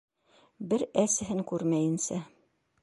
[0.71, 2.21] Бер әсеһен күрмәйенсә